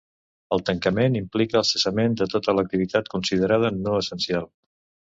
[0.55, 4.53] El tancament implica el cessament de tota l’activitat considerada no essencial.